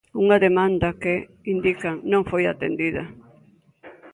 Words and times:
Unha 0.23 0.37
demanda 0.47 0.87
que, 1.01 1.15
indican, 1.53 1.95
non 2.11 2.21
foi 2.31 2.43
atendida. 2.47 3.03